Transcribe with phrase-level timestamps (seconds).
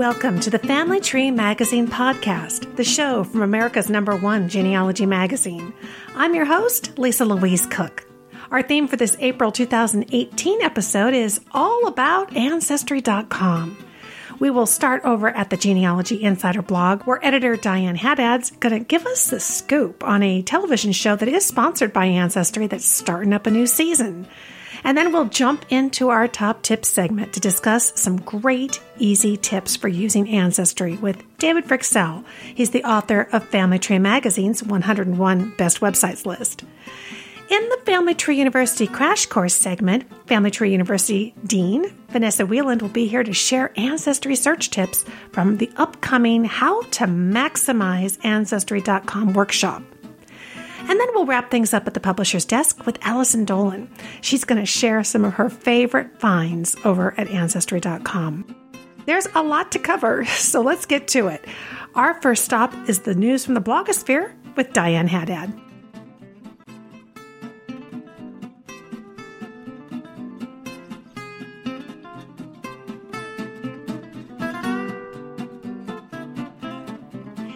[0.00, 5.74] welcome to the Family Tree Magazine podcast, the show from America's number one genealogy magazine.
[6.14, 8.06] I'm your host, Lisa Louise Cooke.
[8.50, 13.76] Our theme for this April 2018 episode is all about Ancestry.com.
[14.38, 18.82] We will start over at the Genealogy Insider blog, where editor Diane Haddad's going to
[18.82, 23.34] give us the scoop on a television show that is sponsored by Ancestry that's starting
[23.34, 24.26] up a new season.
[24.84, 29.76] And then we'll jump into our top tips segment to discuss some great, easy tips
[29.76, 32.24] for using Ancestry with David Fryxell.
[32.54, 36.64] He's the author of Family Tree Magazine's 101 Best Websites list.
[37.50, 42.88] In the Family Tree University Crash Course segment, Family Tree University Dean Vanessa Wieland will
[42.88, 49.82] be here to share Ancestry search tips from the upcoming How to Maximize Ancestry.com workshop.
[50.90, 53.88] And then we'll wrap things up at the publisher's desk with Allison Dolan.
[54.22, 58.56] She's going to share some of her favorite finds over at Ancestry.com.
[59.06, 61.44] There's a lot to cover, so let's get to it.
[61.94, 65.52] Our first stop is the news from the blogosphere with Diane Haddad.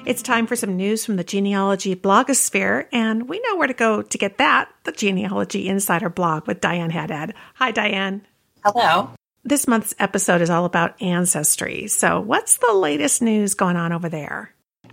[0.06, 4.02] It's time for some news from the genealogy blogosphere, and we know where to go
[4.02, 7.32] to get that the Genealogy Insider blog with Diane Haddad.
[7.54, 8.20] Hi, Diane.
[8.62, 9.12] Hello.
[9.44, 11.86] This month's episode is all about ancestry.
[11.86, 14.50] So, what's the latest news going on over there?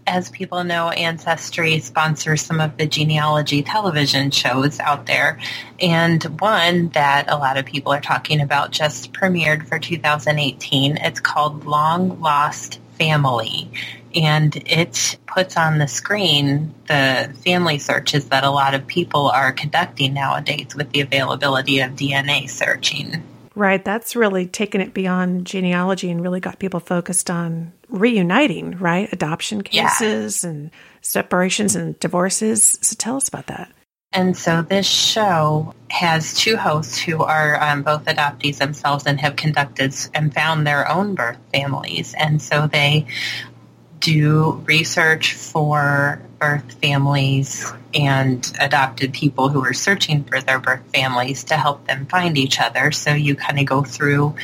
[0.07, 5.39] As people know, Ancestry sponsors some of the genealogy television shows out there.
[5.81, 10.97] And one that a lot of people are talking about just premiered for 2018.
[10.97, 13.69] It's called Long Lost Family
[14.15, 19.51] and it puts on the screen the family searches that a lot of people are
[19.51, 23.23] conducting nowadays with the availability of DNA searching.
[23.53, 29.11] Right, that's really taken it beyond genealogy and really got people focused on reuniting, right?
[29.11, 30.49] Adoption cases yeah.
[30.49, 32.79] and separations and divorces.
[32.81, 33.71] So tell us about that.
[34.13, 39.37] And so this show has two hosts who are um, both adoptees themselves and have
[39.37, 42.13] conducted and found their own birth families.
[42.13, 43.05] And so they
[44.01, 51.45] do research for birth families and adopted people who are searching for their birth families
[51.45, 52.91] to help them find each other.
[52.91, 54.35] So you kind of go through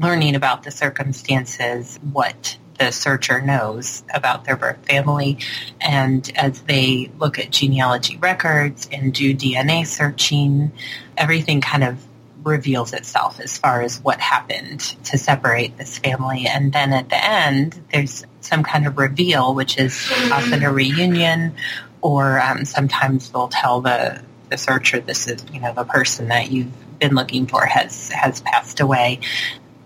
[0.00, 5.38] learning about the circumstances, what the searcher knows about their birth family.
[5.80, 10.72] And as they look at genealogy records and do DNA searching,
[11.16, 12.02] everything kind of
[12.44, 16.46] reveals itself as far as what happened to separate this family.
[16.46, 21.54] And then at the end, there's some kind of reveal, which is often a reunion,
[22.00, 26.50] or um, sometimes they'll tell the, the searcher this is, you know, the person that
[26.50, 29.20] you've been looking for has, has passed away.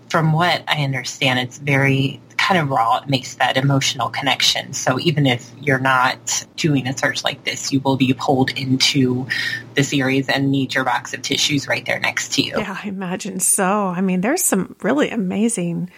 [0.09, 2.21] From what I understand, it's very
[2.53, 2.97] kind of raw.
[2.97, 4.73] It makes that emotional connection.
[4.73, 9.27] So even if you're not doing a search like this, you will be pulled into
[9.75, 12.53] the series and need your box of tissues right there next to you.
[12.57, 13.87] Yeah, I imagine so.
[13.87, 15.89] I mean, there's some really amazing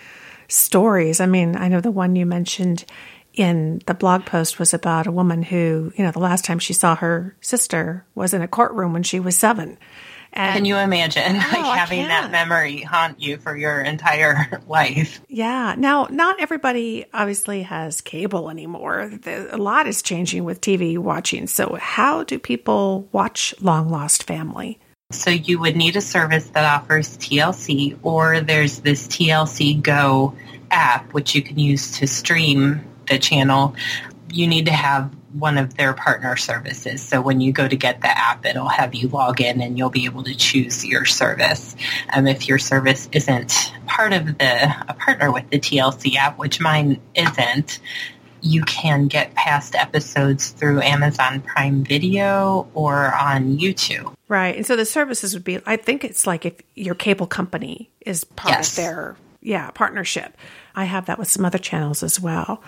[0.48, 1.20] stories.
[1.20, 2.86] I mean, I know the one you mentioned
[3.34, 6.74] in the blog post was about a woman who, you know, the last time she
[6.74, 9.78] saw her sister was in a courtroom when she was seven.
[10.35, 15.22] And, can you imagine oh, like having that memory haunt you for your entire life?
[15.29, 15.75] Yeah.
[15.78, 19.12] Now, not everybody obviously has cable anymore.
[19.25, 21.47] A lot is changing with TV watching.
[21.47, 24.78] So, how do people watch Long Lost Family?
[25.12, 30.35] So, you would need a service that offers TLC, or there's this TLC Go
[30.69, 33.75] app, which you can use to stream the channel.
[34.35, 37.01] You need to have one of their partner services.
[37.01, 39.90] So when you go to get the app, it'll have you log in and you'll
[39.90, 41.75] be able to choose your service.
[42.13, 46.59] Um, if your service isn't part of the a partner with the TLC app, which
[46.59, 47.79] mine isn't,
[48.41, 54.14] you can get past episodes through Amazon Prime Video or on YouTube.
[54.28, 54.55] Right.
[54.55, 58.23] And so the services would be I think it's like if your cable company is
[58.23, 58.70] part yes.
[58.72, 60.35] of their yeah, partnership.
[60.76, 62.64] I have that with some other channels as well.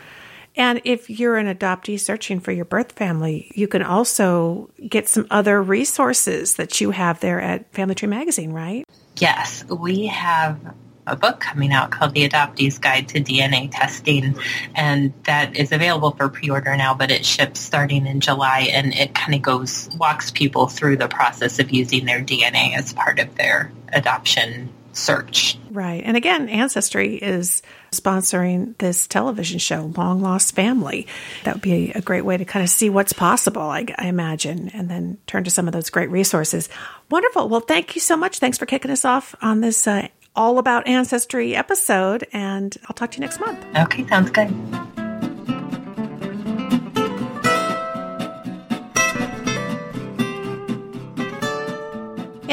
[0.58, 5.28] And if you're an adoptee searching for your birth family, you can also get some
[5.30, 8.84] other resources that you have there at Family Tree Magazine, right?
[9.18, 10.60] Yes, we have
[11.06, 14.36] a book coming out called The Adoptee's Guide to DNA Testing,
[14.76, 19.16] and that is available for pre-order now, but it ships starting in July, and it
[19.16, 23.36] kind of goes walks people through the process of using their DNA as part of
[23.36, 25.58] their adoption search.
[25.72, 26.04] Right.
[26.04, 31.08] And again, Ancestry is sponsoring this television show, Long Lost Family.
[31.44, 34.70] That would be a great way to kind of see what's possible, I, I, imagine,
[34.70, 36.70] and then turn to some of those great resources.
[37.10, 37.50] Wonderful.
[37.50, 38.40] Well, thank you so much.
[38.40, 43.12] Thanks for kicking us off on this uh, all about ancestry episode, and I'll talk
[43.12, 43.66] to you next month.
[43.76, 44.87] Okay, sounds good.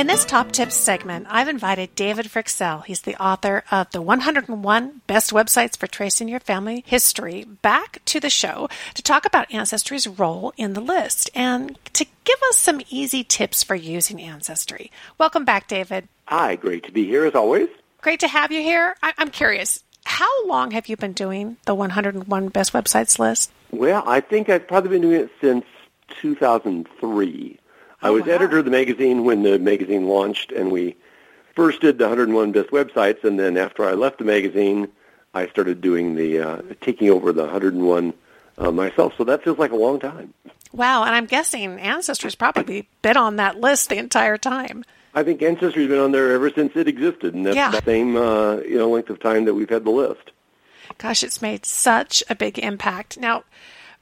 [0.05, 2.85] In this Top Tips segment, I've invited David Fryxell.
[2.85, 8.21] He's the author of the 101 Best Websites for Tracing Your Family History back to
[8.21, 12.83] the show to talk about Ancestry's role in the list and to give us some
[12.91, 14.93] easy tips for using Ancestry.
[15.17, 16.07] Welcome back, David.
[16.27, 17.71] Hi, great to be here as always.
[18.03, 18.97] Great to have you here.
[19.03, 23.51] I- I'm curious, how long have you been doing the 101 Best Websites list?
[23.71, 25.65] Well, I think I've probably been doing it since
[26.21, 27.59] 2003.
[28.05, 28.35] I was wow.
[28.35, 30.95] editor of the magazine when the magazine launched, and we
[31.57, 34.89] first did the 101 best websites, and then after I left the magazine,
[35.33, 38.13] I started doing the uh, taking over the 101
[38.59, 39.15] uh, myself.
[39.17, 40.35] So that feels like a long time.
[40.73, 44.85] Wow, and I'm guessing Ancestry's probably been on that list the entire time.
[45.15, 47.71] I think Ancestry's been on there ever since it existed, and that's Yeah.
[47.71, 50.33] the same uh, you know length of time that we've had the list.
[50.99, 53.19] Gosh, it's made such a big impact.
[53.19, 53.45] Now,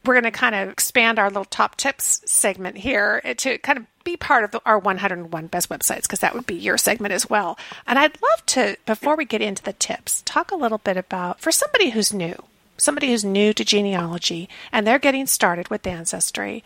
[0.05, 3.87] we're going to kind of expand our little top tips segment here to kind of
[4.05, 7.31] be part of the, our 101 best websites because that would be your segment as
[7.31, 7.59] well.
[7.87, 11.41] And I'd love to, before we get into the tips, talk a little bit about
[11.41, 12.35] for somebody who's new,
[12.77, 16.65] somebody who's new to genealogy and they're getting started with Ancestry.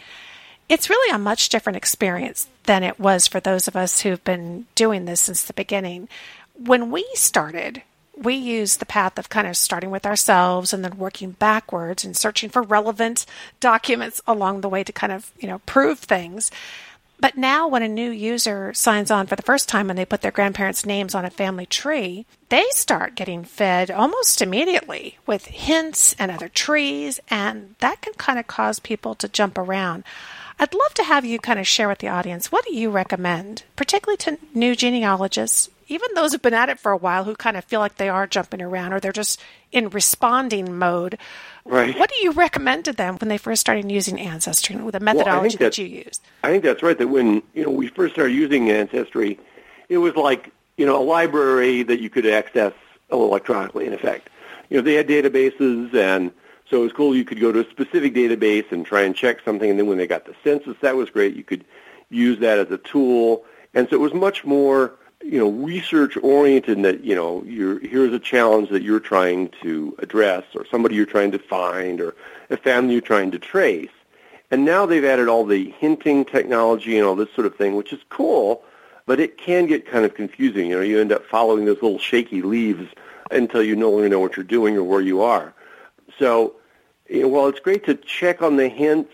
[0.68, 4.66] It's really a much different experience than it was for those of us who've been
[4.74, 6.08] doing this since the beginning.
[6.54, 7.82] When we started,
[8.16, 12.16] we use the path of kind of starting with ourselves and then working backwards and
[12.16, 13.26] searching for relevant
[13.60, 16.50] documents along the way to kind of, you know, prove things.
[17.18, 20.20] But now, when a new user signs on for the first time and they put
[20.20, 26.14] their grandparents' names on a family tree, they start getting fed almost immediately with hints
[26.18, 30.04] and other trees, and that can kind of cause people to jump around.
[30.58, 33.64] I'd love to have you kind of share with the audience what do you recommend,
[33.76, 37.56] particularly to new genealogists, even those who've been at it for a while who kind
[37.56, 39.40] of feel like they are jumping around or they're just
[39.72, 41.18] in responding mode.
[41.64, 41.96] Right.
[41.98, 45.56] What do you recommend to them when they first started using Ancestry with the methodology
[45.58, 46.22] that that- you used?
[46.42, 46.96] I think that's right.
[46.98, 49.38] That when you know we first started using Ancestry,
[49.88, 52.72] it was like you know a library that you could access
[53.10, 53.86] electronically.
[53.86, 54.28] In effect,
[54.70, 56.30] you know they had databases, and
[56.70, 57.16] so it was cool.
[57.16, 59.98] You could go to a specific database and try and check something, and then when
[59.98, 61.34] they got the census, that was great.
[61.34, 61.64] You could
[62.10, 63.44] use that as a tool,
[63.74, 64.92] and so it was much more
[65.26, 66.82] you know research oriented.
[66.82, 71.06] That you know you're here's a challenge that you're trying to address, or somebody you're
[71.06, 72.14] trying to find, or
[72.50, 73.90] a family you're trying to trace.
[74.50, 77.92] And now they've added all the hinting technology and all this sort of thing, which
[77.92, 78.62] is cool,
[79.04, 80.68] but it can get kind of confusing.
[80.70, 82.88] You know, you end up following those little shaky leaves
[83.32, 85.52] until you no longer know what you're doing or where you are.
[86.16, 86.54] So,
[87.08, 89.12] you know, while it's great to check on the hints,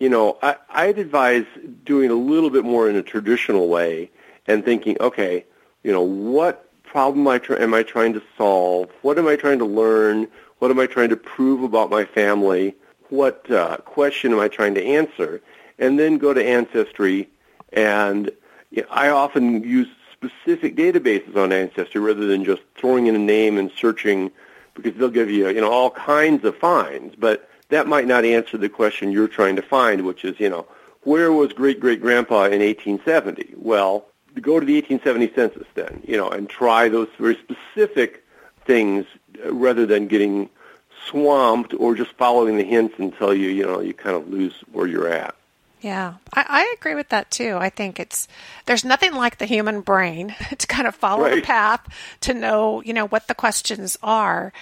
[0.00, 1.46] you know, I, I'd advise
[1.84, 4.10] doing a little bit more in a traditional way
[4.46, 5.44] and thinking, okay,
[5.82, 8.90] you know, what problem I am I trying to solve?
[9.02, 10.28] What am I trying to learn?
[10.58, 12.74] What am I trying to prove about my family?
[13.08, 15.42] What uh, question am I trying to answer?
[15.78, 17.28] And then go to Ancestry.
[17.72, 18.30] And
[18.70, 23.18] you know, I often use specific databases on Ancestry rather than just throwing in a
[23.18, 24.30] name and searching
[24.74, 27.14] because they'll give you, you know, all kinds of finds.
[27.14, 30.66] But that might not answer the question you're trying to find, which is, you know,
[31.02, 33.54] where was great-great-grandpa in 1870?
[33.56, 34.06] Well,
[34.40, 38.24] go to the 1870 census then, you know, and try those very specific
[38.64, 39.06] things
[39.44, 40.48] uh, rather than getting
[41.06, 44.86] swamped or just following the hints until you, you know, you kind of lose where
[44.86, 45.34] you're at.
[45.80, 47.58] Yeah, I, I agree with that too.
[47.60, 48.26] I think it's
[48.64, 51.86] there's nothing like the human brain to kind of follow the path
[52.22, 54.52] to know, you know, what the questions are.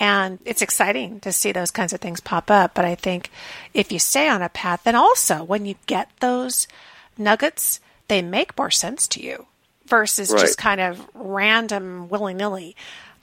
[0.00, 2.74] And it's exciting to see those kinds of things pop up.
[2.74, 3.30] But I think
[3.72, 6.66] if you stay on a path, then also when you get those
[7.16, 7.78] nuggets,
[8.08, 9.46] they make more sense to you
[9.86, 10.40] versus Right.
[10.40, 12.76] just kind of random willy nilly.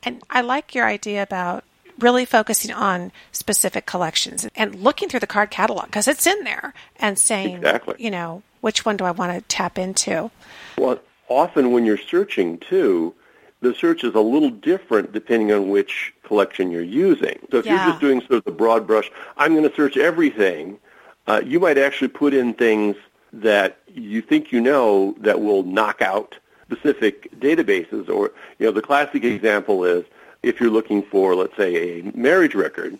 [0.03, 1.63] And I like your idea about
[1.99, 6.73] really focusing on specific collections and looking through the card catalog because it's in there
[6.97, 7.95] and saying, Exactly.
[7.99, 10.31] you know, which one do I want to tap into?
[10.77, 13.13] Well, often when you're searching too,
[13.61, 17.37] the search is a little different depending on which collection you're using.
[17.51, 17.83] So if Yeah.
[17.83, 20.79] you're just doing sort of the broad brush, I'm going to search everything,
[21.27, 22.95] uh, you might actually put in things
[23.33, 28.09] that you think you know that will knock out specific databases.
[28.09, 30.05] Or, you know, the classic example is
[30.43, 32.97] if you're looking for, let's say, a marriage record,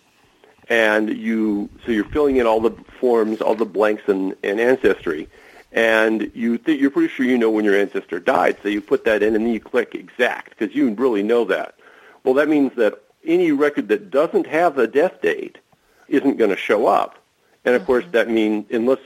[0.69, 5.27] and you so you're filling in all the forms, all the blanks in, in Ancestry,
[5.71, 9.05] and you think you're pretty sure you know when your ancestor died, so you put
[9.05, 11.75] that in, and then you click exact because you really know that.
[12.23, 15.57] Well, that means that any record that doesn't have a death date
[16.07, 17.17] isn't going to show up,
[17.65, 18.13] and of course mm-hmm.
[18.13, 18.99] that means unless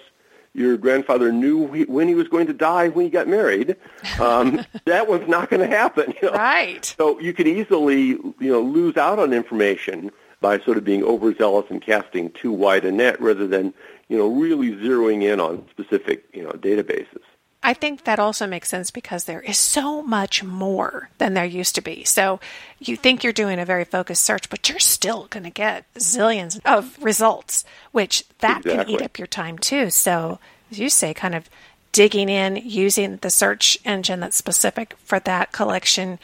[0.55, 3.75] your grandfather knew he, when he was going to die when he got married.
[4.19, 6.13] Um, that one's not going to happen.
[6.21, 6.37] You know?
[6.37, 6.85] Right.
[6.97, 11.65] So you can easily, you know, lose out on information by sort of being overzealous
[11.69, 13.73] and casting too wide a net rather than,
[14.07, 17.21] you know, really zeroing in on specific, you know, databases.
[17.65, 21.73] I think that also makes sense because there is so much more than there used
[21.75, 22.03] to be.
[22.03, 22.39] So
[22.77, 26.59] you think you're doing a very focused search, but you're still going to get zillions
[26.63, 28.85] of results, which that exactly.
[28.85, 29.89] can eat up your time too.
[29.89, 30.37] So
[30.69, 31.49] as you say, kind of
[31.91, 36.19] digging in, using the search engine that's specific for that collection,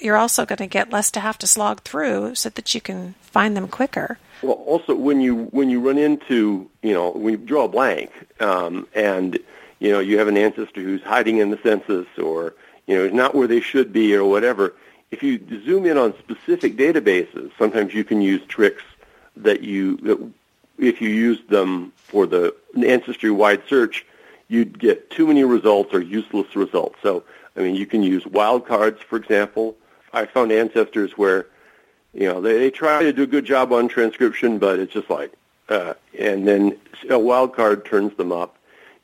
[0.00, 3.14] you're also going to get less to have to slog through so that you can
[3.20, 4.18] find them quicker.
[4.40, 8.10] Well, also when you when you run into you know when you draw a blank
[8.40, 9.38] um, and
[9.78, 12.54] you know, you have an ancestor who's hiding in the census or,
[12.86, 14.74] you know, is not where they should be or whatever.
[15.10, 18.82] If you zoom in on specific databases, sometimes you can use tricks
[19.36, 20.30] that you, that
[20.78, 24.04] if you use them for the ancestry-wide search,
[24.48, 26.96] you'd get too many results or useless results.
[27.02, 27.22] So,
[27.56, 29.76] I mean, you can use wildcards, for example.
[30.12, 31.46] I found ancestors where,
[32.12, 35.10] you know, they, they try to do a good job on transcription, but it's just
[35.10, 35.32] like,
[35.68, 38.57] uh, and then a wildcard turns them up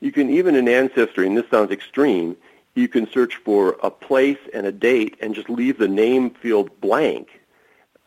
[0.05, 2.37] you can even in Ancestry, and this sounds extreme,
[2.75, 6.69] you can search for a place and a date and just leave the name field
[6.79, 7.41] blank.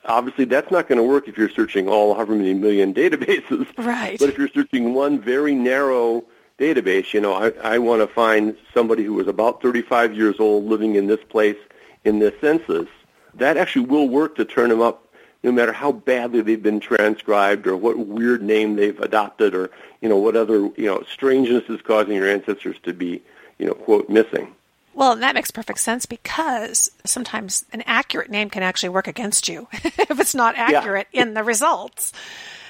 [0.04, 3.66] Obviously, that's not going to work if you're searching all however many million databases.
[3.76, 4.16] Right.
[4.16, 6.24] But if you're searching one very narrow
[6.56, 10.66] database, you know, I, I want to find somebody who was about 35 years old
[10.66, 11.58] living in this place
[12.04, 12.86] in this census,
[13.34, 15.07] that actually will work to turn them up
[15.48, 19.70] no matter how badly they've been transcribed or what weird name they've adopted or,
[20.02, 23.22] you know, what other, you know, strangeness is causing your ancestors to be,
[23.58, 24.54] you know, quote, missing.
[24.92, 29.68] Well, that makes perfect sense because sometimes an accurate name can actually work against you
[29.72, 31.22] if it's not accurate yeah.
[31.22, 32.12] in the results.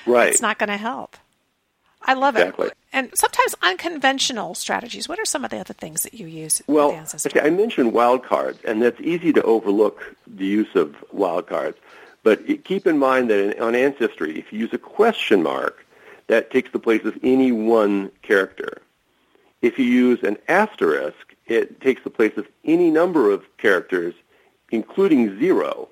[0.07, 0.29] Right.
[0.29, 1.17] It's not going to help.
[2.03, 2.69] I love exactly.
[2.69, 2.77] it.
[2.93, 5.09] And sometimes unconventional strategies.
[5.09, 6.63] What are some of the other things that you use?
[6.69, 11.75] Well, okay, I mentioned wildcards, and that's easy to overlook the use of wildcards.
[12.29, 15.87] But keep in mind that on Ancestry, if you use a question mark,
[16.27, 18.83] that takes the place of any one character.
[19.63, 24.15] If you use an asterisk, it takes the place of any number of characters,
[24.71, 25.89] including zero.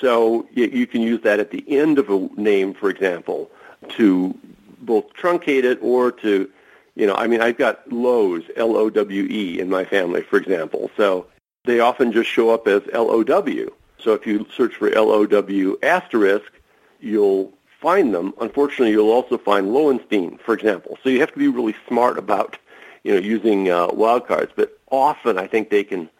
[0.00, 3.50] So you can use that at the end of a name, for example,
[3.96, 4.32] to
[4.80, 6.48] both truncate it or to,
[6.94, 10.92] you know, I mean, I've got Lowe's, L-O-W-E, in my family, for example.
[10.96, 11.26] So
[11.64, 13.74] they often just show up as L-O-W.
[14.04, 16.52] So if you search for LOW asterisk,
[17.00, 18.34] you'll find them.
[18.40, 20.98] Unfortunately, you'll also find Lowenstein, for example.
[21.02, 22.58] So you have to be really smart about,
[23.02, 24.50] you know, using uh, wildcards.
[24.54, 26.10] But often, I think they can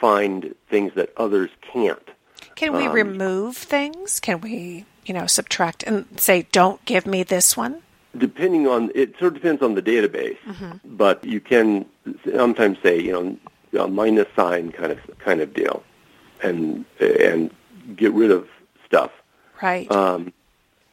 [0.00, 2.10] find things that others can't.
[2.56, 4.18] Can we um, remove things?
[4.18, 7.82] Can we, you know, subtract and say, "Don't give me this one"?
[8.16, 10.38] Depending on it, sort of depends on the database.
[10.46, 10.96] Mm-hmm.
[10.96, 11.86] But you can
[12.24, 13.12] sometimes say, you
[13.72, 15.84] know, a minus sign kind of kind of deal
[16.42, 17.50] and and
[17.96, 18.48] get rid of
[18.86, 19.10] stuff.
[19.62, 19.90] Right.
[19.90, 20.32] Um,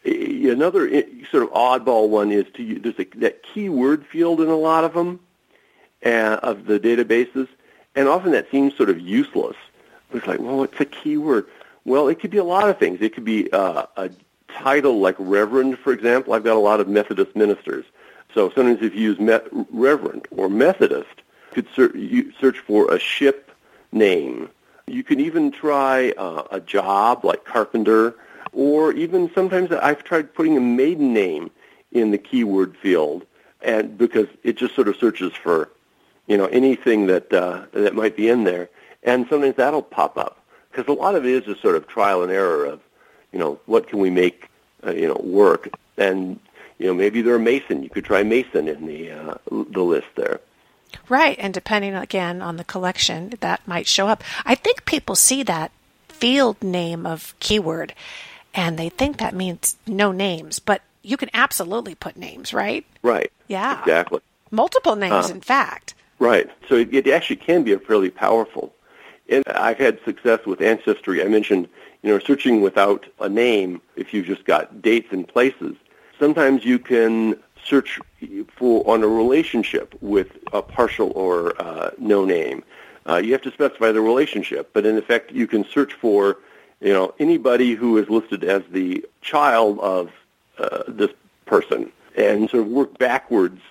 [0.05, 0.89] another
[1.31, 4.83] sort of oddball one is to use, there's a, that keyword field in a lot
[4.83, 5.19] of them
[6.05, 7.47] uh, of the databases,
[7.95, 9.57] and often that seems sort of useless.
[10.13, 11.47] It's like, well, what's a keyword?
[11.83, 13.01] Well, it could be a lot of things.
[13.01, 14.09] It could be uh, a
[14.49, 16.33] title like Reverend, for example.
[16.33, 17.85] I've got a lot of Methodist ministers.
[18.33, 21.21] So sometimes if you use Met- Reverend or Methodist,
[21.55, 23.51] you could ser- you search for a ship
[23.91, 24.49] name
[24.87, 28.15] you can even try uh, a job like carpenter,
[28.53, 31.51] or even sometimes I've tried putting a maiden name
[31.91, 33.25] in the keyword field,
[33.61, 35.69] and because it just sort of searches for,
[36.25, 38.69] you know, anything that uh, that might be in there,
[39.03, 40.41] and sometimes that'll pop up
[40.71, 42.79] because a lot of it is just sort of trial and error of,
[43.31, 44.49] you know, what can we make,
[44.85, 46.39] uh, you know, work, and
[46.79, 47.83] you know maybe they're a mason.
[47.83, 50.39] You could try mason in the uh, the list there.
[51.09, 51.37] Right.
[51.39, 54.23] And depending again on the collection, that might show up.
[54.45, 55.71] I think people see that
[56.09, 57.93] field name of keyword
[58.53, 62.85] and they think that means no names, but you can absolutely put names, right?
[63.03, 63.31] Right.
[63.47, 63.79] Yeah.
[63.79, 64.19] Exactly.
[64.49, 65.93] Multiple names, uh, in fact.
[66.19, 66.49] Right.
[66.67, 68.73] So it, it actually can be a fairly powerful.
[69.29, 71.23] And I've had success with Ancestry.
[71.23, 71.69] I mentioned,
[72.01, 75.75] you know, searching without a name if you've just got dates and places.
[76.19, 77.99] Sometimes you can search
[78.55, 82.63] for on a relationship with a partial or uh, no name.
[83.07, 86.37] Uh, you have to specify the relationship, but in effect, you can search for
[86.81, 90.11] you know anybody who is listed as the child of
[90.59, 91.11] uh, this
[91.45, 93.61] person, and sort of work backwards.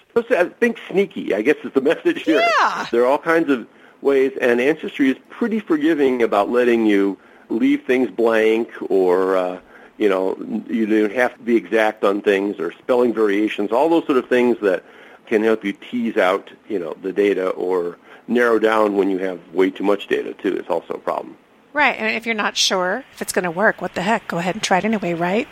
[0.61, 2.43] Think sneaky, I guess is the message here.
[2.59, 2.87] Yeah.
[2.91, 3.67] There are all kinds of
[4.01, 9.61] ways, and Ancestry is pretty forgiving about letting you leave things blank or uh,
[9.99, 10.37] you know,
[10.69, 14.29] you don't have to be exact on things or spelling variations, all those sort of
[14.29, 14.85] things that
[15.27, 17.99] can help you tease out, you know, the data or
[18.29, 20.55] narrow down when you have way too much data too.
[20.57, 21.37] It's also a problem.
[21.73, 24.29] Right, and if you're not sure if it's going to work, what the heck?
[24.29, 25.47] Go ahead and try it anyway, right?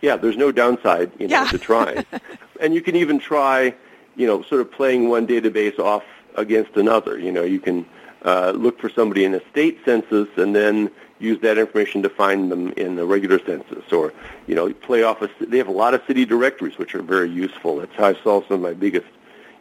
[0.00, 1.48] Yeah, there's no downside, you know, Yeah.
[1.48, 2.04] to trying.
[2.60, 3.74] and you can even try,
[4.14, 7.18] you know, sort of playing one database off against another.
[7.18, 7.84] You know, you can
[8.24, 12.50] uh, look for somebody in a state census and then use that information to find
[12.52, 14.12] them in the regular census, or
[14.46, 15.22] you know, play off.
[15.22, 17.76] A, they have a lot of city directories which are very useful.
[17.76, 19.06] That's how I solve some of my biggest,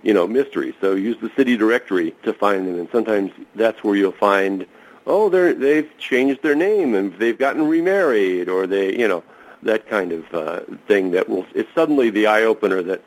[0.03, 0.73] you know, mysteries.
[0.81, 4.65] So use the city directory to find them, and sometimes that's where you'll find,
[5.07, 9.23] oh, they're they've changed their name and they've gotten remarried, or they, you know,
[9.63, 11.11] that kind of uh, thing.
[11.11, 13.01] That will it's suddenly the eye opener that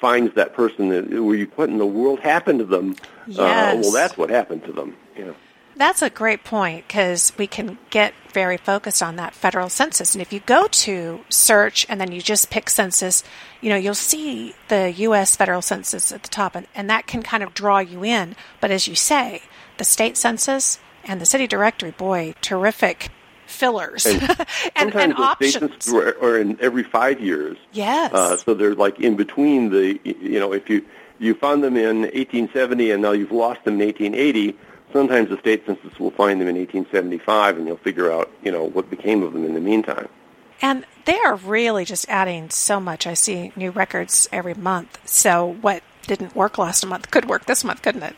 [0.00, 2.96] finds that person that where you what in the world happened to them.
[3.26, 3.82] Uh, Yes.
[3.82, 4.96] well, that's what happened to them.
[5.16, 5.34] You know.
[5.76, 10.14] That's a great point because we can get very focused on that federal census.
[10.14, 13.24] And if you go to search and then you just pick census,
[13.60, 15.36] you know, you'll see the U.S.
[15.36, 18.36] federal census at the top, and, and that can kind of draw you in.
[18.60, 19.42] But as you say,
[19.78, 23.10] the state census and the city directory, boy, terrific
[23.46, 24.22] fillers and,
[24.76, 25.92] and, the options.
[25.92, 27.56] are in every five years.
[27.72, 28.12] Yes.
[28.12, 30.84] Uh, so they're like in between the, you know, if you
[31.18, 34.56] you found them in 1870 and now you've lost them in 1880,
[34.94, 38.64] sometimes the state census will find them in 1875 and you'll figure out, you know,
[38.64, 40.08] what became of them in the meantime.
[40.62, 43.06] And they are really just adding so much.
[43.06, 44.98] I see new records every month.
[45.04, 48.16] So what didn't work last month could work this month, couldn't it?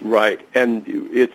[0.00, 1.34] Right, and it's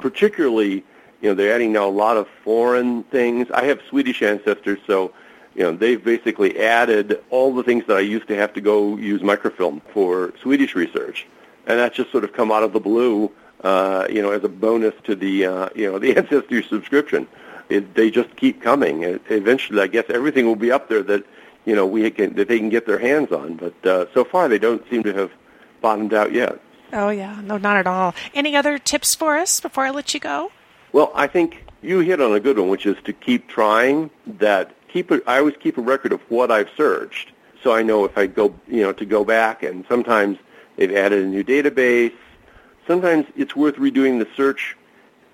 [0.00, 0.84] particularly,
[1.22, 3.50] you know, they're adding now a lot of foreign things.
[3.50, 5.12] I have Swedish ancestors, so
[5.54, 8.98] you know they've basically added all the things that I used to have to go
[8.98, 11.26] use microfilm for Swedish research,
[11.66, 13.32] and that's just sort of come out of the blue,
[13.66, 17.26] uh, you know, as a bonus to the uh, you know the ancestry subscription.
[17.68, 19.02] It, they just keep coming.
[19.02, 21.24] It, eventually, I guess everything will be up there that
[21.64, 23.56] you know we can that they can get their hands on.
[23.56, 25.32] But uh, so far, they don't seem to have
[25.80, 26.60] bottomed out yet.
[26.92, 27.40] Oh, yeah.
[27.42, 28.14] No, not at all.
[28.32, 30.52] Any other tips for us before I let you go?
[30.92, 34.10] Well, I think you hit on a good one, which is to keep trying.
[34.38, 35.10] That keep.
[35.10, 37.32] A, I always keep a record of what I've searched,
[37.64, 39.64] so I know if I go, you know, to go back.
[39.64, 40.38] And sometimes
[40.76, 42.14] they've added a new database.
[42.86, 44.76] Sometimes it's worth redoing the search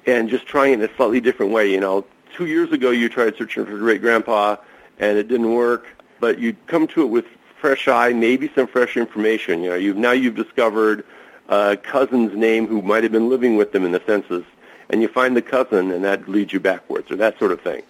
[0.06, 1.70] and just trying it in a slightly different way.
[1.70, 4.56] You know, two years ago you tried searching for great grandpa
[4.98, 5.86] and it didn't work,
[6.20, 7.26] but you come to it with
[7.60, 9.62] fresh eye, maybe some fresh information.
[9.62, 11.04] You know, you've now you've discovered
[11.48, 14.44] a cousin's name who might have been living with them in the census,
[14.88, 17.82] and you find the cousin, and that leads you backwards, or that sort of thing.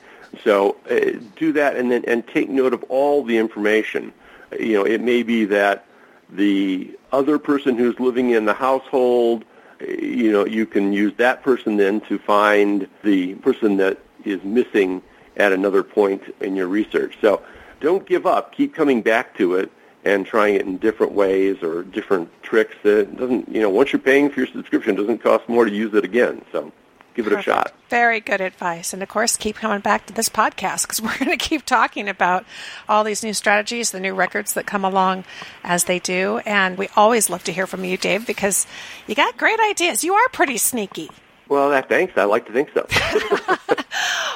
[0.42, 4.12] So uh, do that, and then and take note of all the information.
[4.52, 5.86] Uh, You know, it may be that
[6.30, 9.46] the other person who's living in the household, uh,
[9.88, 15.02] you know, you can use that person then to find the person that is missing
[15.36, 17.18] at another point in your research.
[17.20, 17.42] So
[17.80, 18.54] don't give up.
[18.54, 19.70] Keep coming back to it
[20.04, 22.74] and trying it in different ways or different tricks.
[22.82, 25.70] that doesn't, you know, once you're paying for your subscription, it doesn't cost more to
[25.70, 26.44] use it again.
[26.50, 26.72] So
[27.14, 27.72] give it a shot.
[27.88, 28.92] Very good advice.
[28.92, 32.08] And of course, keep coming back to this podcast because we're going to keep talking
[32.08, 32.44] about
[32.88, 35.24] all these new strategies, the new records that come along
[35.64, 36.38] as they do.
[36.46, 38.66] And we always love to hear from you, Dave, because
[39.06, 40.04] you got great ideas.
[40.04, 41.10] You are pretty sneaky.
[41.48, 42.14] Well, thanks.
[42.16, 42.86] I like to think so.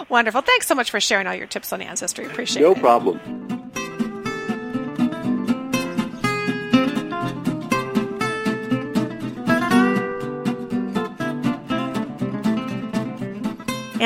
[0.08, 0.42] Wonderful.
[0.42, 2.26] Thanks so much for sharing all your tips on ancestry.
[2.26, 2.76] Appreciate no it.
[2.76, 3.55] No problem.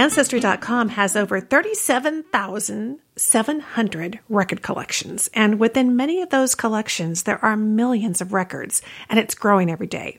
[0.01, 8.23] Ancestry.com has over 37,700 record collections, and within many of those collections, there are millions
[8.23, 10.19] of records, and it's growing every day.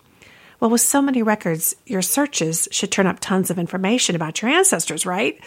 [0.59, 4.51] Well, with so many records, your searches should turn up tons of information about your
[4.51, 5.41] ancestors, right?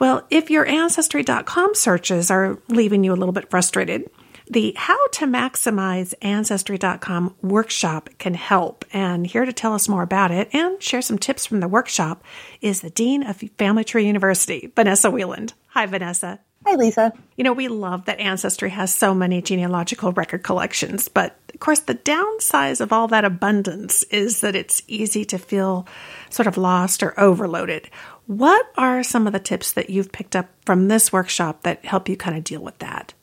[0.00, 4.08] Well, if your Ancestry.com searches are leaving you a little bit frustrated,
[4.48, 8.84] the How to Maximize Ancestry.com workshop can help.
[8.92, 12.22] And here to tell us more about it and share some tips from the workshop
[12.60, 15.52] is the Dean of Family Tree University, Vanessa Wieland.
[15.68, 16.38] Hi, Vanessa.
[16.64, 17.12] Hi, Lisa.
[17.36, 21.78] You know, we love that Ancestry has so many genealogical record collections, but of course,
[21.80, 25.86] the downside of all that abundance is that it's easy to feel
[26.28, 27.88] sort of lost or overloaded.
[28.26, 32.08] What are some of the tips that you've picked up from this workshop that help
[32.08, 33.14] you kind of deal with that?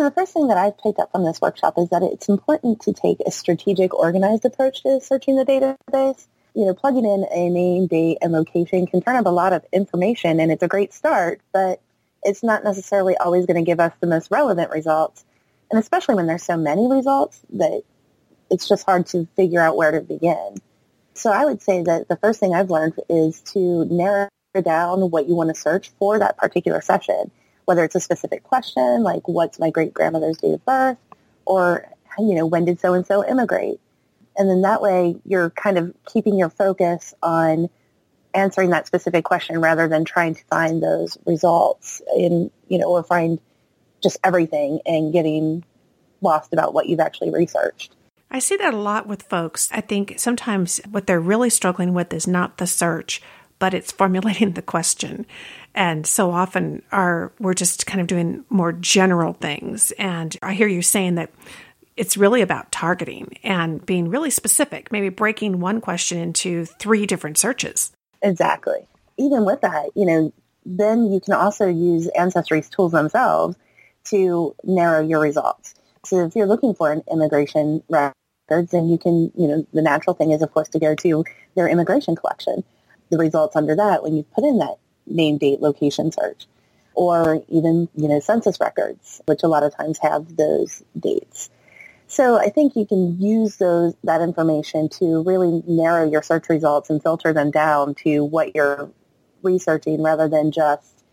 [0.00, 2.80] So the first thing that I've picked up from this workshop is that it's important
[2.80, 6.26] to take a strategic, organized approach to searching the database.
[6.54, 9.62] You know, plugging in a name, date, and location can turn up a lot of
[9.74, 11.82] information, and it's a great start, but
[12.22, 15.22] it's not necessarily always going to give us the most relevant results.
[15.70, 17.82] And especially when there's so many results that
[18.50, 20.54] it's just hard to figure out where to begin.
[21.12, 24.30] So I would say that the first thing I've learned is to narrow
[24.64, 27.30] down what you want to search for that particular session,
[27.70, 30.98] whether it's a specific question like what's my great grandmother's date of birth,
[31.44, 33.78] or you know, when did so-and-so immigrate?
[34.36, 37.70] And then that way you're kind of keeping your focus on
[38.34, 43.04] answering that specific question rather than trying to find those results in, you know, or
[43.04, 43.38] find
[44.02, 45.62] just everything and getting
[46.22, 47.94] lost about what you've actually researched.
[48.32, 49.68] I see that a lot with folks.
[49.70, 53.22] I think sometimes what they're really struggling with is not the search,
[53.60, 55.24] but it's formulating the question.
[55.74, 59.92] And so often are we're just kind of doing more general things.
[59.92, 61.30] And I hear you saying that
[61.96, 67.38] it's really about targeting and being really specific, maybe breaking one question into three different
[67.38, 67.92] searches.
[68.22, 68.86] Exactly.
[69.18, 70.32] Even with that, you know,
[70.64, 73.56] then you can also use Ancestry's tools themselves
[74.04, 75.74] to narrow your results.
[76.04, 80.14] So if you're looking for an immigration records, then you can, you know, the natural
[80.14, 82.64] thing is, of course, to go to their immigration collection.
[83.10, 84.78] The results under that, when you put in that
[85.10, 86.46] name, date, location search,
[86.94, 91.50] or even, you know, census records, which a lot of times have those dates.
[92.06, 96.90] So I think you can use those that information to really narrow your search results
[96.90, 98.90] and filter them down to what you're
[99.42, 101.04] researching rather than just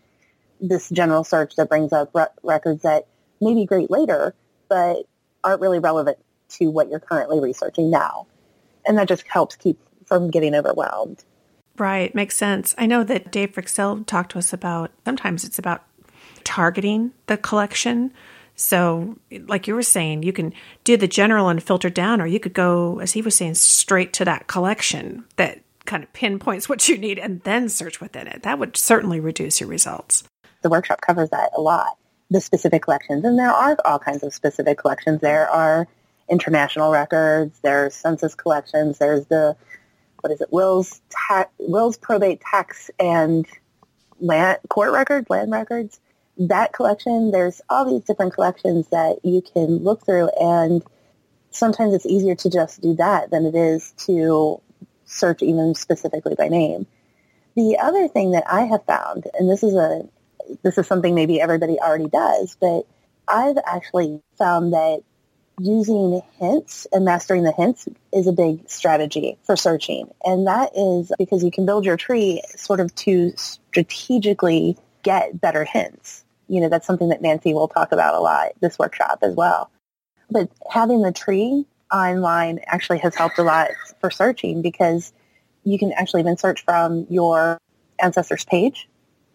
[0.60, 3.06] this general search that brings up re- records that
[3.40, 4.34] may be great later,
[4.68, 5.04] but
[5.44, 8.26] aren't really relevant to what you're currently researching now.
[8.86, 11.22] And that just helps keep from getting overwhelmed.
[11.78, 12.74] Right, makes sense.
[12.76, 15.84] I know that Dave Fryxell talked to us about sometimes it's about
[16.44, 18.12] targeting the collection.
[18.56, 22.40] So, like you were saying, you can do the general and filter down, or you
[22.40, 26.88] could go, as he was saying, straight to that collection that kind of pinpoints what
[26.88, 28.42] you need and then search within it.
[28.42, 30.24] That would certainly reduce your results.
[30.62, 31.96] The workshop covers that a lot,
[32.30, 33.24] the specific collections.
[33.24, 35.20] And there are all kinds of specific collections.
[35.20, 35.86] There are
[36.28, 39.56] international records, there's census collections, there's the
[40.20, 43.46] what is it, wills, ta- wills, probate, tax, and
[44.20, 46.00] land court records, land records.
[46.38, 50.82] That collection, there's all these different collections that you can look through, and
[51.50, 54.60] sometimes it's easier to just do that than it is to
[55.04, 56.86] search even specifically by name.
[57.56, 60.08] The other thing that I have found, and this is a
[60.62, 62.86] this is something maybe everybody already does, but
[63.26, 65.02] I've actually found that
[65.58, 70.10] using hints and mastering the hints is a big strategy for searching.
[70.24, 75.64] And that is because you can build your tree sort of to strategically get better
[75.64, 76.24] hints.
[76.48, 79.70] You know, that's something that Nancy will talk about a lot this workshop as well.
[80.30, 85.12] But having the tree online actually has helped a lot for searching because
[85.64, 87.58] you can actually even search from your
[88.00, 88.88] ancestors page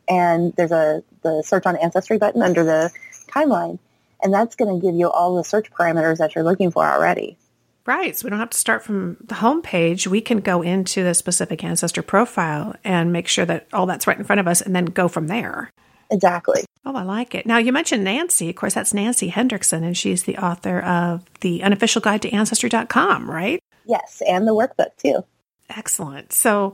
[0.07, 2.91] and there's a the search on ancestry button under the
[3.27, 3.79] timeline
[4.23, 7.37] and that's going to give you all the search parameters that you're looking for already.
[7.85, 8.17] Right.
[8.17, 10.07] So we don't have to start from the home page.
[10.07, 14.17] We can go into the specific ancestor profile and make sure that all that's right
[14.17, 15.69] in front of us and then go from there.
[16.09, 16.63] Exactly.
[16.85, 17.45] Oh, I like it.
[17.45, 18.49] Now, you mentioned Nancy.
[18.49, 23.29] Of course, that's Nancy Hendrickson, and she's the author of the unofficial guide to ancestry.com,
[23.29, 23.59] right?
[23.85, 25.23] Yes, and the workbook too.
[25.69, 26.33] Excellent.
[26.33, 26.73] So,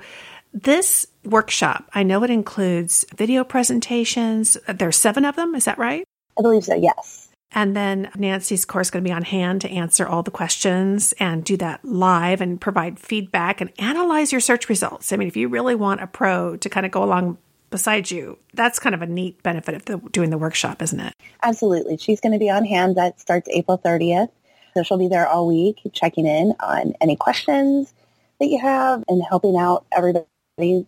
[0.51, 4.57] this workshop, I know it includes video presentations.
[4.67, 5.53] There's seven of them.
[5.53, 6.03] Is that right?
[6.37, 7.18] I believe so, yes.
[7.51, 11.13] And then Nancy's course is going to be on hand to answer all the questions
[11.19, 15.11] and do that live and provide feedback and analyze your search results.
[15.11, 17.37] I mean, if you really want a pro to kind of go along
[17.71, 21.13] beside you, that's kind of a neat benefit of the, doing the workshop, isn't it?
[21.41, 21.97] Absolutely.
[21.97, 22.95] She's going to be on hand.
[22.97, 24.29] That starts April 30th.
[24.75, 27.93] So she'll be there all week checking in on any questions
[28.39, 30.25] that you have and helping out everybody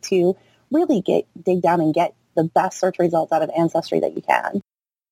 [0.02, 0.38] to
[0.72, 4.22] really get dig down and get the best search results out of Ancestry that you
[4.22, 4.62] can.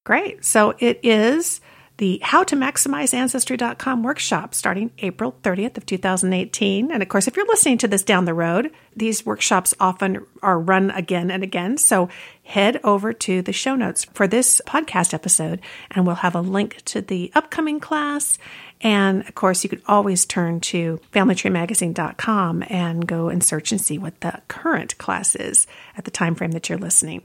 [0.05, 0.43] Great.
[0.45, 1.61] So it is
[1.99, 6.91] the How to Maximize Ancestry.com workshop starting April 30th of 2018.
[6.91, 10.59] And of course, if you're listening to this down the road, these workshops often are
[10.59, 11.77] run again and again.
[11.77, 12.07] So
[12.43, 15.59] head over to the show notes for this podcast episode
[15.91, 18.37] and we'll have a link to the upcoming class.
[18.79, 23.97] And of course, you could always turn to familytreemagazine.com and go and search and see
[23.97, 27.23] what the current class is at the time frame that you're listening.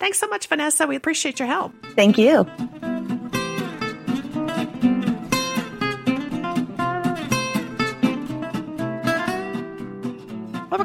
[0.00, 0.88] Thanks so much, Vanessa.
[0.88, 1.72] We appreciate your help.
[1.94, 2.44] Thank you.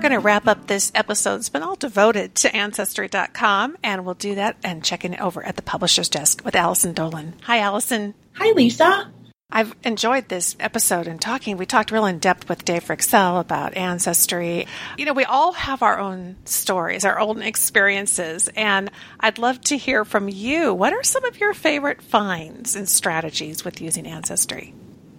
[0.02, 1.36] Going to wrap up this episode.
[1.36, 5.56] It's been all devoted to Ancestry.com, and we'll do that and check in over at
[5.56, 7.36] the publisher's desk with Allison Dolan.
[7.44, 8.16] Hi, Allison.
[8.34, 9.12] Hi, Lisa.
[9.52, 11.58] I've enjoyed this episode and talking.
[11.58, 14.66] We talked real in depth with Dave Fryxell about ancestry.
[14.98, 19.78] You know, we all have our own stories, our own experiences, and I'd love to
[19.78, 20.74] hear from you.
[20.74, 24.74] What are some of your favorite finds and strategies with using ancestry?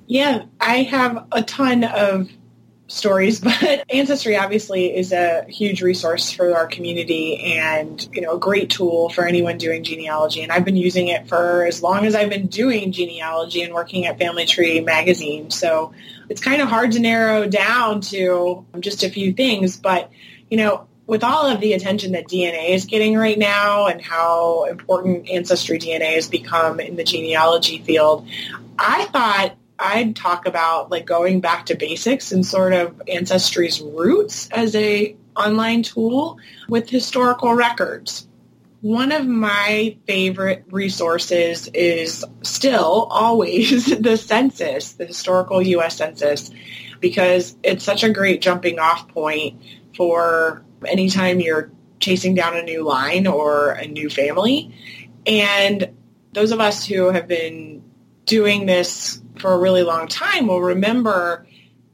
[0.07, 2.31] Yeah, I have a ton of
[2.93, 8.39] stories, but Ancestry obviously is a huge resource for our community and, you know, a
[8.39, 10.43] great tool for anyone doing genealogy.
[10.43, 14.07] And I've been using it for as long as I've been doing genealogy and working
[14.07, 15.51] at Family Tree magazine.
[15.51, 15.93] So
[16.29, 20.11] it's kind of hard to narrow down to just a few things, but,
[20.51, 24.65] you know, with all of the attention that DNA is getting right now and how
[24.67, 28.27] important ancestry DNA has become in the genealogy field,
[28.79, 34.49] I thought I'd talk about like going back to basics and sort of ancestry's roots
[34.51, 38.29] as a online tool with historical records.
[38.81, 45.97] One of my favorite resources is still always the census, the historical U.S.
[45.97, 46.51] Census,
[47.01, 49.61] because it's such a great jumping off point
[49.97, 54.75] for anytime you're chasing down a new line or a new family.
[55.27, 55.91] And
[56.33, 57.83] those of us who have been
[58.27, 61.47] doing this for a really long time will remember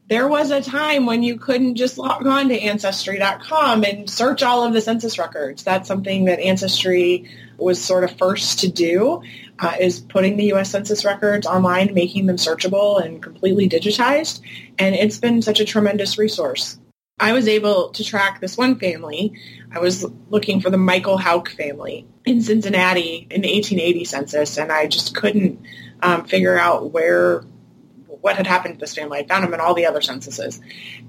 [0.08, 4.64] there was a time when you couldn't just log on to ancestry.com and search all
[4.64, 5.64] of the census records.
[5.64, 9.22] That's something that Ancestry was sort of first to do,
[9.58, 10.70] uh, is putting the U.S.
[10.70, 14.40] Census records online, making them searchable and completely digitized.
[14.78, 16.78] And it's been such a tremendous resource.
[17.20, 19.34] I was able to track this one family.
[19.72, 24.70] I was looking for the Michael Hauk family in Cincinnati in the 1880 census, and
[24.70, 25.60] I just couldn't
[26.02, 27.42] um, figure out where
[28.20, 29.18] what had happened to this family.
[29.18, 30.60] I found them in all the other censuses.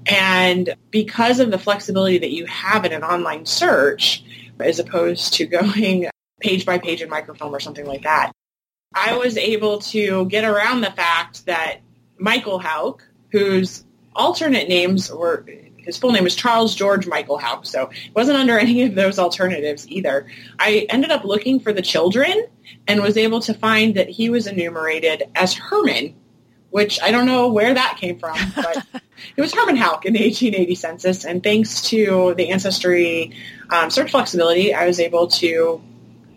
[0.06, 4.22] And because of the flexibility that you have in an online search,
[4.58, 6.08] as opposed to going
[6.40, 8.32] page by page in microfilm or something like that,
[8.94, 11.80] I was able to get around the fact that
[12.18, 15.46] Michael Hauk, whose alternate names were
[15.78, 19.18] his full name was Charles George Michael Hauk, so it wasn't under any of those
[19.18, 20.26] alternatives either.
[20.58, 22.46] I ended up looking for the children
[22.86, 26.14] and was able to find that he was enumerated as Herman,
[26.70, 28.86] which I don't know where that came from, but
[29.36, 31.24] it was Herman Hauk in the 1880 census.
[31.24, 33.32] And thanks to the Ancestry
[33.70, 35.80] um, search flexibility, I was able to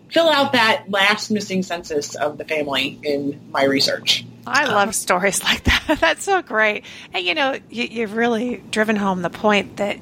[0.09, 4.25] fill out that last missing census of the family in my research.
[4.45, 5.97] I love stories like that.
[5.99, 6.83] That's so great.
[7.13, 9.97] And you know, you, have really driven home the point that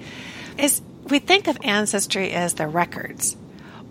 [0.58, 3.38] is we think of ancestry as the records,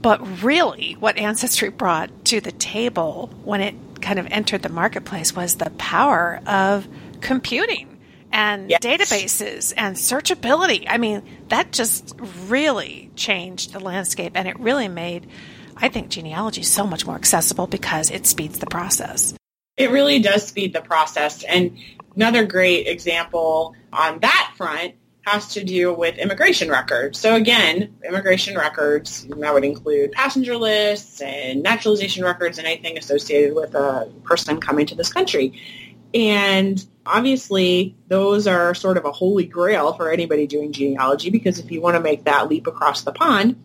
[0.02, 5.34] but really what ancestry brought to the table when it kind of entered the marketplace
[5.34, 6.88] was the power of
[7.20, 7.98] computing
[8.32, 8.80] and yes.
[8.80, 10.86] databases and searchability.
[10.88, 12.14] I mean, that just
[12.46, 15.26] really changed the landscape and it really made
[15.82, 19.34] I think genealogy so much more accessible because it speeds the process.
[19.76, 21.42] It really does speed the process.
[21.42, 21.78] And
[22.14, 27.18] another great example on that front has to do with immigration records.
[27.18, 33.54] So again, immigration records, that would include passenger lists and naturalization records and anything associated
[33.54, 35.60] with a person coming to this country.
[36.14, 41.70] And obviously, those are sort of a holy grail for anybody doing genealogy because if
[41.70, 43.62] you want to make that leap across the pond,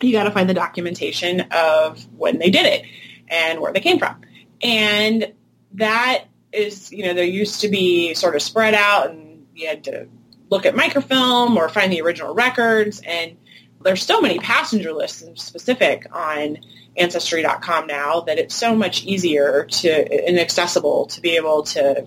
[0.00, 2.84] you got to find the documentation of when they did it
[3.28, 4.20] and where they came from.
[4.62, 5.32] And
[5.74, 9.84] that is, you know, there used to be sort of spread out and you had
[9.84, 10.08] to
[10.52, 13.00] look at microfilm or find the original records.
[13.00, 13.38] And
[13.82, 16.58] there's so many passenger lists specific on
[16.94, 22.06] Ancestry.com now that it's so much easier to and accessible to be able to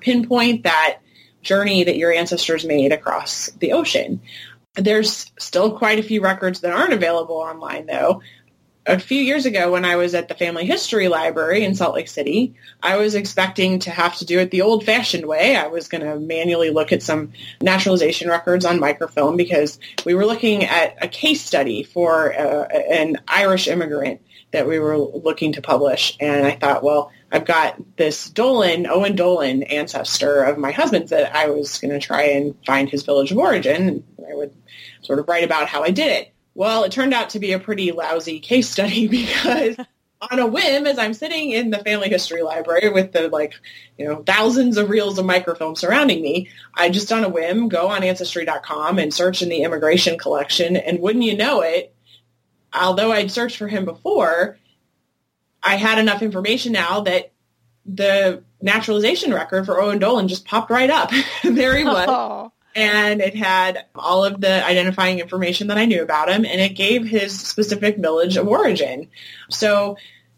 [0.00, 0.98] pinpoint that
[1.40, 4.20] journey that your ancestors made across the ocean.
[4.74, 8.20] There's still quite a few records that aren't available online, though
[8.88, 12.08] a few years ago when I was at the Family History Library in Salt Lake
[12.08, 15.54] City, I was expecting to have to do it the old-fashioned way.
[15.54, 20.24] I was going to manually look at some naturalization records on microfilm because we were
[20.24, 24.22] looking at a case study for uh, an Irish immigrant
[24.52, 26.16] that we were looking to publish.
[26.18, 31.36] And I thought, well, I've got this Dolan, Owen Dolan ancestor of my husband's that
[31.36, 34.02] I was going to try and find his village of origin.
[34.18, 34.54] I would
[35.02, 36.34] sort of write about how I did it.
[36.58, 39.76] Well, it turned out to be a pretty lousy case study because
[40.20, 43.54] on a whim, as I'm sitting in the family history library with the like,
[43.96, 47.86] you know, thousands of reels of microfilm surrounding me, I just on a whim go
[47.86, 50.76] on ancestry.com and search in the immigration collection.
[50.76, 51.94] And wouldn't you know it,
[52.74, 54.58] although I'd searched for him before,
[55.62, 57.30] I had enough information now that
[57.86, 61.12] the naturalization record for Owen Dolan just popped right up.
[61.44, 62.06] there he was.
[62.08, 66.60] Oh and it had all of the identifying information that I knew about him, and
[66.60, 69.08] it gave his specific village of origin.
[69.50, 69.96] So,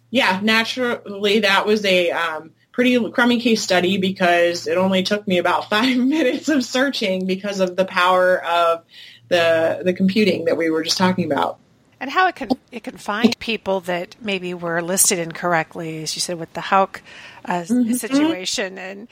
[0.09, 5.37] yeah, naturally, that was a um, pretty crummy case study because it only took me
[5.37, 8.85] about five minutes of searching because of the power of
[9.29, 11.59] the the computing that we were just talking about.
[12.01, 16.21] And how it can it can find people that maybe were listed incorrectly, as you
[16.21, 17.03] said, with the Hauk
[17.45, 17.93] uh, mm-hmm.
[17.93, 19.09] situation, and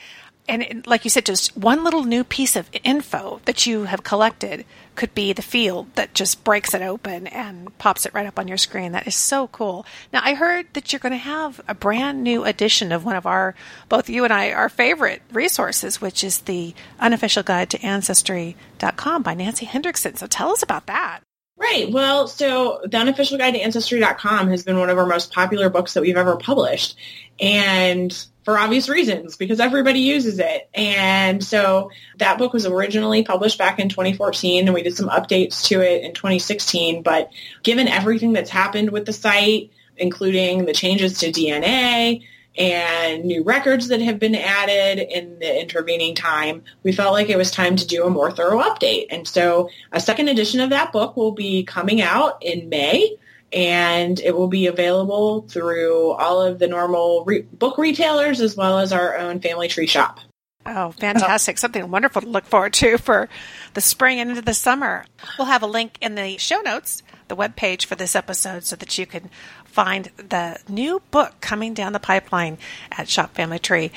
[0.48, 4.02] and it, like you said, just one little new piece of info that you have
[4.02, 8.38] collected could be the field that just breaks it open and pops it right up
[8.38, 8.92] on your screen.
[8.92, 9.87] That is so cool.
[10.12, 13.26] Now, I heard that you're going to have a brand new edition of one of
[13.26, 13.54] our,
[13.88, 19.34] both you and I, our favorite resources, which is the unofficial guide to ancestry.com by
[19.34, 20.16] Nancy Hendrickson.
[20.16, 21.20] So tell us about that.
[21.59, 21.90] Right.
[21.90, 25.94] Well, so the unofficial guide to ancestry.com has been one of our most popular books
[25.94, 26.97] that we've ever published.
[27.40, 28.12] And
[28.44, 30.71] for obvious reasons, because everybody uses it.
[30.73, 35.64] And so that book was originally published back in 2014 and we did some updates
[35.64, 37.03] to it in 2016.
[37.03, 37.31] But
[37.64, 42.25] given everything that's happened with the site, including the changes to DNA,
[42.59, 47.38] and new records that have been added in the intervening time, we felt like it
[47.38, 49.07] was time to do a more thorough update.
[49.11, 53.16] And so a second edition of that book will be coming out in May
[53.53, 58.79] and it will be available through all of the normal re- book retailers as well
[58.79, 60.21] as our own family tree shop.
[60.66, 61.57] Oh, fantastic.
[61.57, 63.29] Something wonderful to look forward to for
[63.73, 65.07] the spring and into the summer.
[65.38, 68.77] We'll have a link in the show notes, the web page for this episode, so
[68.77, 69.31] that you can
[69.68, 72.59] find the new book coming down the pipeline
[72.92, 73.90] at Shop Family Tree.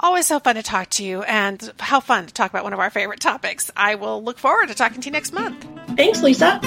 [0.00, 2.78] Always so fun to talk to you, and how fun to talk about one of
[2.78, 3.70] our favorite topics.
[3.76, 5.66] I will look forward to talking to you next month.
[5.96, 6.60] Thanks, Lisa.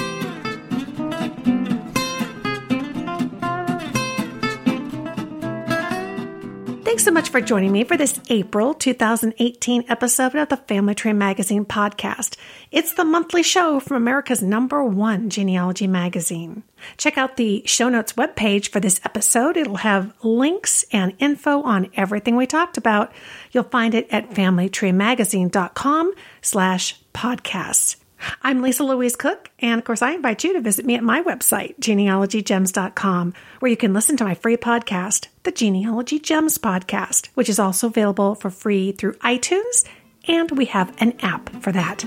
[6.92, 11.14] Thanks so much for joining me for this April 2018 episode of the Family Tree
[11.14, 12.36] Magazine podcast.
[12.70, 16.64] It's the monthly show from America's number one genealogy magazine.
[16.98, 19.56] Check out the show notes webpage for this episode.
[19.56, 23.10] It'll have links and info on everything we talked about.
[23.52, 28.01] You'll find it at familytreemagazine.com slash podcasts.
[28.42, 31.22] I'm Lisa Louise Cooke, and of course, I invite you to visit me at my
[31.22, 37.48] website, genealogygems.com, where you can listen to my free podcast, the Genealogy Gems Podcast, which
[37.48, 39.84] is also available for free through iTunes,
[40.28, 42.04] and we have an app for that.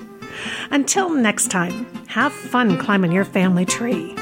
[0.71, 4.15] Until next time, have fun climbing your family tree.